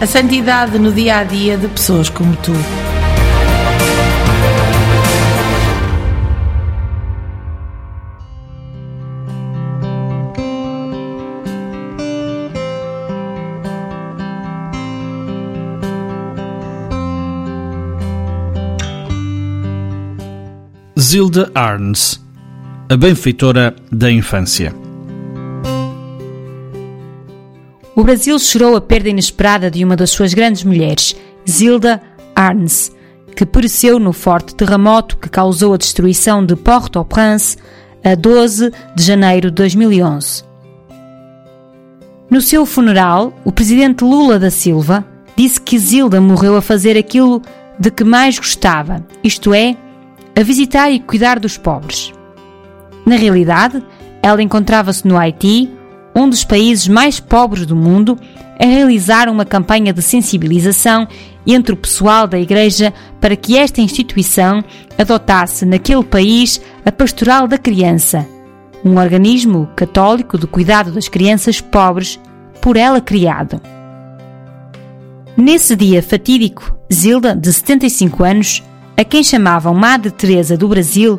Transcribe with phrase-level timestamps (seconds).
[0.00, 2.52] A santidade no dia a dia de pessoas como tu.
[20.98, 22.24] Zilda Arns,
[22.88, 24.74] a benfeitora da infância.
[28.00, 31.14] O Brasil chorou a perda inesperada de uma das suas grandes mulheres,
[31.46, 32.00] Zilda
[32.34, 32.90] Arns,
[33.36, 37.58] que pereceu no forte terremoto que causou a destruição de Port-au-Prince
[38.02, 40.44] a 12 de janeiro de 2011.
[42.30, 45.04] No seu funeral, o presidente Lula da Silva
[45.36, 47.42] disse que Zilda morreu a fazer aquilo
[47.78, 49.76] de que mais gostava, isto é,
[50.34, 52.14] a visitar e cuidar dos pobres.
[53.04, 53.84] Na realidade,
[54.22, 55.70] ela encontrava-se no Haiti,
[56.14, 58.18] um dos países mais pobres do mundo,
[58.58, 61.08] a realizar uma campanha de sensibilização
[61.46, 64.62] entre o pessoal da Igreja para que esta instituição
[64.98, 68.26] adotasse naquele país a Pastoral da Criança,
[68.84, 72.20] um organismo católico de cuidado das crianças pobres,
[72.60, 73.60] por ela criado.
[75.36, 78.62] Nesse dia fatídico, Zilda, de 75 anos,
[78.96, 81.18] a quem chamavam Madre Teresa do Brasil,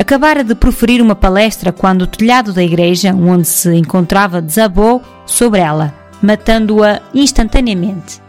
[0.00, 5.60] acabara de proferir uma palestra quando o telhado da igreja onde se encontrava desabou sobre
[5.60, 8.22] ela, matando-a instantaneamente.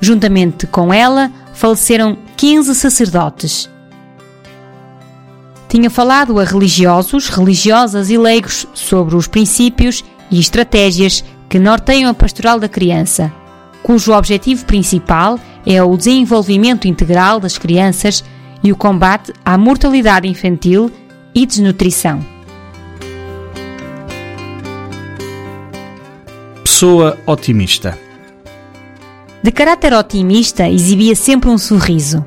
[0.00, 3.68] Juntamente com ela, faleceram 15 sacerdotes.
[5.68, 12.14] Tinha falado a religiosos, religiosas e leigos sobre os princípios e estratégias que norteiam a
[12.14, 13.32] pastoral da criança,
[13.82, 18.22] cujo objetivo principal é o desenvolvimento integral das crianças
[18.62, 20.90] e o combate à mortalidade infantil
[21.34, 22.24] e desnutrição.
[26.62, 27.98] Pessoa otimista.
[29.42, 32.24] De caráter otimista, exibia sempre um sorriso.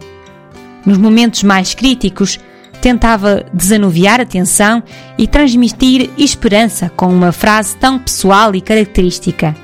[0.86, 2.40] Nos momentos mais críticos,
[2.82, 4.84] tentava desanuviar a tensão
[5.18, 9.56] e transmitir esperança com uma frase tão pessoal e característica.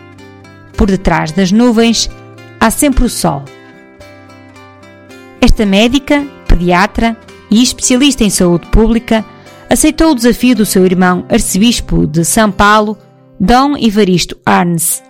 [0.78, 2.10] Por detrás das nuvens
[2.60, 3.44] há sempre o sol.
[5.42, 6.26] Esta médica,
[6.60, 7.16] pediatra
[7.50, 9.24] e especialista em saúde pública
[9.70, 12.98] aceitou o desafio do seu irmão arcebispo de São Paulo,
[13.40, 15.02] Dom Evaristo Arnes.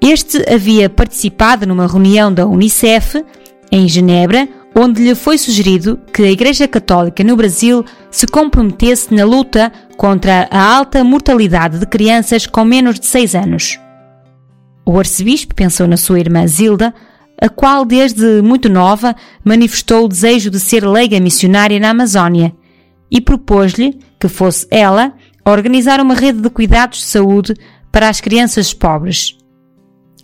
[0.00, 3.24] Este havia participado numa reunião da Unicef,
[3.70, 9.24] em Genebra, onde lhe foi sugerido que a Igreja Católica no Brasil se comprometesse na
[9.24, 13.78] luta contra a alta mortalidade de crianças com menos de 6 anos.
[14.84, 16.92] O arcebispo pensou na sua irmã Zilda,
[17.40, 19.14] a qual desde muito nova
[19.44, 22.54] manifestou o desejo de ser leiga missionária na Amazónia
[23.10, 25.12] e propôs-lhe que fosse ela
[25.44, 27.54] organizar uma rede de cuidados de saúde
[27.90, 29.36] para as crianças pobres.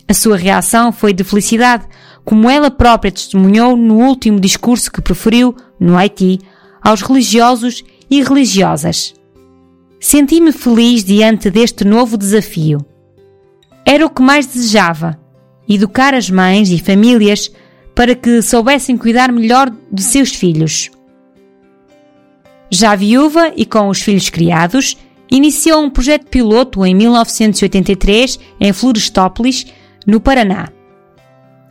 [0.07, 1.85] A sua reação foi de felicidade,
[2.25, 6.39] como ela própria testemunhou no último discurso que proferiu, no Haiti,
[6.81, 9.13] aos religiosos e religiosas.
[9.99, 12.83] Senti-me feliz diante deste novo desafio.
[13.85, 15.18] Era o que mais desejava:
[15.75, 17.51] educar as mães e famílias
[17.95, 20.89] para que soubessem cuidar melhor de seus filhos.
[22.71, 24.97] Já viúva e com os filhos criados,
[25.29, 29.67] iniciou um projeto piloto em 1983 em Florestópolis,
[30.05, 30.69] no Paraná.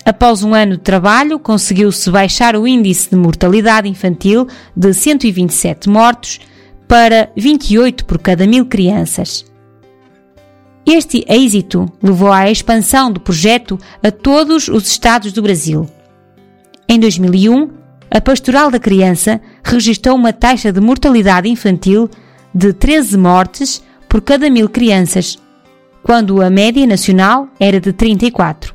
[0.04, 6.40] Após um ano de trabalho, conseguiu-se baixar o índice de mortalidade infantil de 127 mortos
[6.86, 9.44] para 28 por cada mil crianças.
[10.90, 15.86] Este êxito levou à expansão do projeto a todos os estados do Brasil.
[16.88, 17.68] Em 2001,
[18.10, 22.08] a Pastoral da Criança registrou uma taxa de mortalidade infantil
[22.54, 25.38] de 13 mortes por cada mil crianças,
[26.02, 28.72] quando a média nacional era de 34.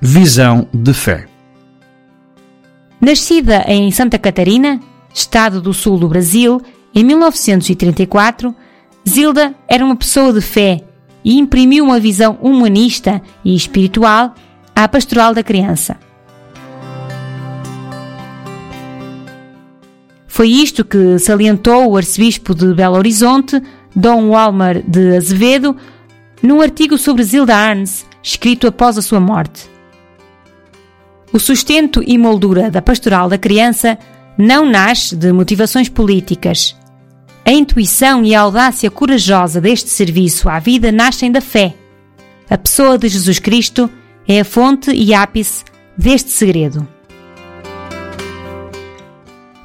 [0.00, 1.26] Visão de fé.
[2.98, 4.80] Nascida em Santa Catarina,
[5.12, 6.60] estado do sul do Brasil,
[6.94, 8.54] em 1934,
[9.08, 10.80] Zilda era uma pessoa de fé
[11.24, 14.34] e imprimiu uma visão humanista e espiritual
[14.74, 15.96] à pastoral da criança.
[20.26, 23.60] Foi isto que salientou o arcebispo de Belo Horizonte,
[23.94, 25.76] Dom Walmer de Azevedo,
[26.42, 29.68] num artigo sobre Zilda Arnes, escrito após a sua morte.
[31.32, 33.98] O sustento e moldura da pastoral da criança
[34.40, 36.76] não nasce de motivações políticas.
[37.44, 41.74] A intuição e a audácia corajosa deste serviço à vida nascem da fé.
[42.48, 43.90] A pessoa de Jesus Cristo
[44.26, 45.64] é a fonte e ápice
[45.96, 46.86] deste segredo.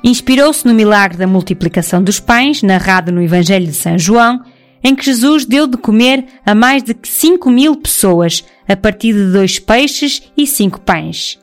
[0.03, 4.41] Inspirou-se no milagre da multiplicação dos pães, narrado no Evangelho de São João,
[4.83, 9.31] em que Jesus deu de comer a mais de 5 mil pessoas a partir de
[9.31, 11.39] dois peixes e cinco pães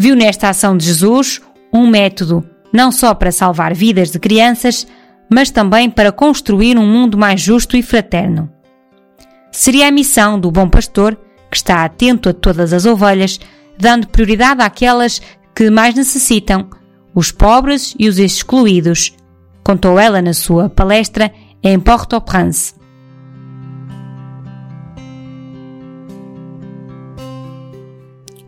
[0.00, 4.86] viu nesta ação de Jesus um método não só para salvar vidas de crianças,
[5.30, 8.50] mas também para construir um mundo mais justo e fraterno.
[9.50, 11.16] Seria a missão do bom pastor,
[11.50, 13.40] que está atento a todas as ovelhas,
[13.78, 15.20] dando prioridade àquelas
[15.54, 16.68] que mais necessitam,
[17.14, 19.12] os pobres e os excluídos,
[19.64, 21.32] contou ela na sua palestra
[21.62, 22.74] em Port-au-Prince.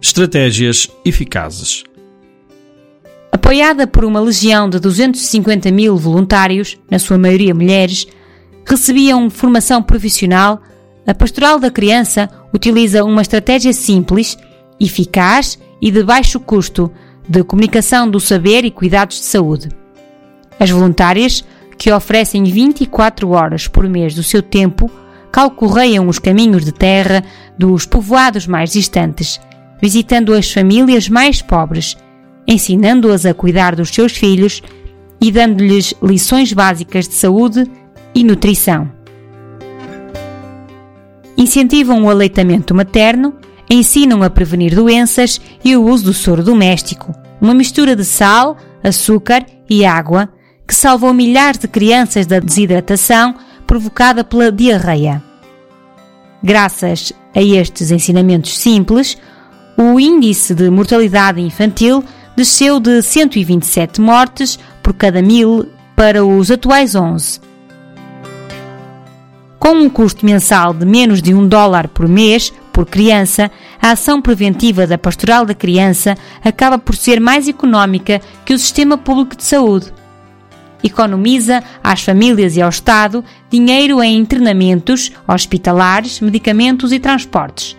[0.00, 1.84] Estratégias eficazes.
[3.44, 8.06] Apoiada por uma legião de 250 mil voluntários, na sua maioria mulheres,
[8.64, 10.62] recebiam formação profissional,
[11.04, 14.38] a Pastoral da Criança utiliza uma estratégia simples,
[14.78, 16.90] eficaz e de baixo custo
[17.28, 19.70] de comunicação do saber e cuidados de saúde.
[20.60, 21.44] As voluntárias,
[21.76, 24.88] que oferecem 24 horas por mês do seu tempo,
[25.32, 27.24] calcorreiam os caminhos de terra
[27.58, 29.40] dos povoados mais distantes
[29.82, 31.96] visitando as famílias mais pobres,
[32.46, 34.62] ensinando-as a cuidar dos seus filhos
[35.20, 37.70] e dando-lhes lições básicas de saúde
[38.14, 38.90] e nutrição.
[41.36, 43.34] Incentivam o aleitamento materno,
[43.70, 49.44] ensinam a prevenir doenças e o uso do soro doméstico, uma mistura de sal, açúcar
[49.68, 50.28] e água
[50.66, 53.34] que salvou milhares de crianças da desidratação
[53.66, 55.22] provocada pela diarreia.
[56.42, 59.16] Graças a estes ensinamentos simples,
[59.76, 62.04] o índice de mortalidade infantil
[62.37, 67.40] desceu de 127 mortes por cada mil para os atuais 11.
[69.58, 73.50] Com um custo mensal de menos de um dólar por mês por criança,
[73.81, 78.97] a ação preventiva da Pastoral da Criança acaba por ser mais económica que o sistema
[78.97, 79.92] público de saúde.
[80.83, 87.76] Economiza às famílias e ao Estado dinheiro em internamentos, hospitalares, medicamentos e transportes.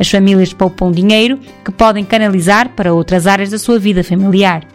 [0.00, 4.66] As famílias poupam dinheiro que podem canalizar para outras áreas da sua vida familiar.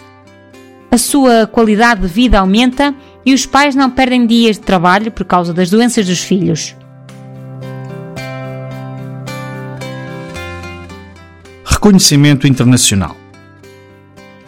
[0.92, 2.94] A sua qualidade de vida aumenta
[3.26, 6.76] e os pais não perdem dias de trabalho por causa das doenças dos filhos.
[11.66, 13.18] Reconhecimento internacional.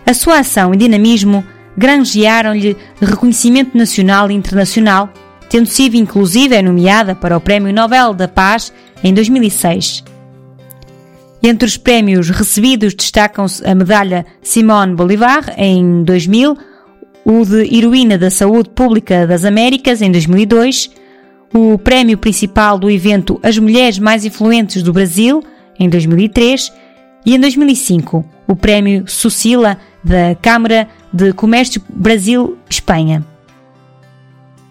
[0.06, 1.44] A sua ação e dinamismo
[1.76, 5.10] granjearam-lhe reconhecimento nacional e internacional,
[5.50, 8.72] tendo sido inclusive nomeada para o Prémio Nobel da Paz
[9.04, 10.07] em 2006.
[11.42, 16.58] Entre os prémios recebidos destacam-se a medalha Simone Bolivar em 2000,
[17.24, 20.90] o de Heroína da Saúde Pública das Américas em 2002,
[21.54, 25.44] o prémio principal do evento As Mulheres Mais Influentes do Brasil
[25.80, 26.74] em 2003
[27.26, 33.26] e em 2005 o prémio Sucila da Câmara de Comércio Brasil-Espanha.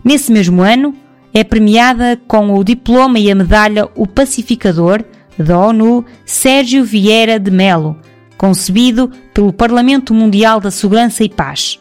[0.04, 0.94] Nesse mesmo ano,
[1.35, 5.04] é premiada com o diploma e a medalha O Pacificador
[5.38, 7.97] da ONU Sérgio Vieira de Melo,
[8.37, 11.78] concebido pelo Parlamento Mundial da Segurança e Paz.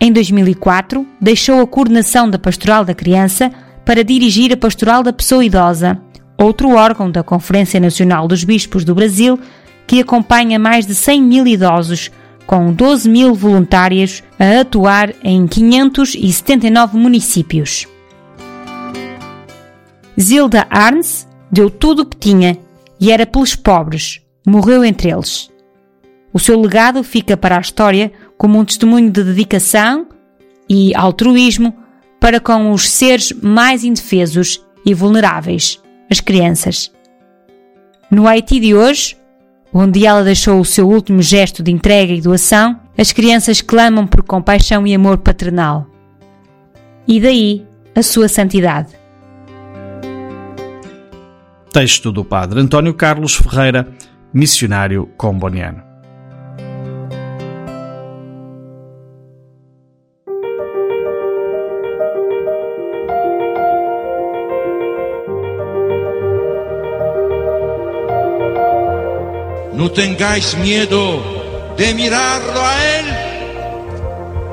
[0.00, 3.50] Em 2004, deixou a coordenação da Pastoral da Criança
[3.84, 6.00] para dirigir a Pastoral da Pessoa Idosa,
[6.36, 9.38] outro órgão da Conferência Nacional dos Bispos do Brasil,
[9.86, 12.10] que acompanha mais de 100 mil idosos,
[12.46, 17.86] com 12 mil voluntários a atuar em 579 municípios.
[20.18, 22.58] Zilda Arns deu tudo o que tinha
[23.00, 25.50] e era pelos pobres, morreu entre eles.
[26.30, 30.06] O seu legado fica para a história como um testemunho de dedicação
[30.68, 31.74] e altruísmo
[32.20, 36.92] para com os seres mais indefesos e vulneráveis, as crianças.
[38.10, 39.16] No Haiti de hoje,
[39.72, 44.22] onde ela deixou o seu último gesto de entrega e doação, as crianças clamam por
[44.22, 45.86] compaixão e amor paternal.
[47.08, 48.95] E daí a sua santidade.
[51.76, 53.86] Texto do Padre António Carlos Ferreira,
[54.32, 55.84] missionário comboniano.
[69.74, 73.06] No tengáis miedo de mirarlo a Él.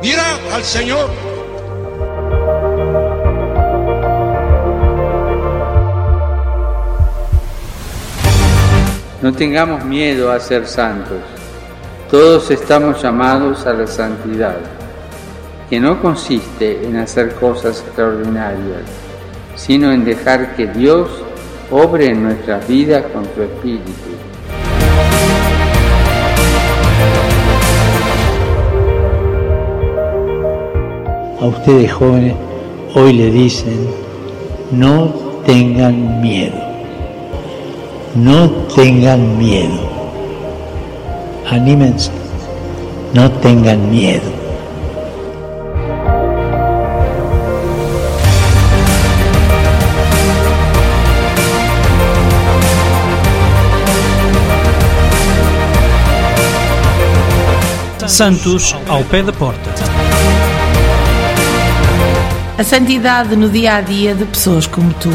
[0.02, 1.23] Mirad al Señor.
[9.24, 11.22] No tengamos miedo a ser santos.
[12.12, 14.58] Todos estamos llamados a la santidad,
[15.70, 18.82] que no consiste en hacer cosas extraordinarias,
[19.56, 21.10] sino en dejar que Dios
[21.72, 23.92] obre en nuestras vidas con su Espíritu.
[31.40, 32.36] A ustedes jóvenes
[32.94, 33.88] hoy le dicen,
[34.72, 35.14] no
[35.46, 36.58] tengan miedo,
[38.16, 39.90] no tengan miedo,
[41.50, 42.12] anímense,
[43.14, 44.32] no tengan miedo.
[58.06, 59.72] Santos ao pé da porta.
[62.60, 65.10] A santidade no dia a dia de pessoas como tu.